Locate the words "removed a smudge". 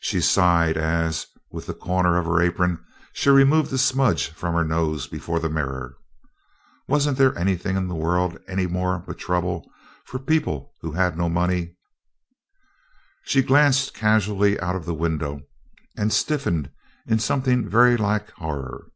3.28-4.28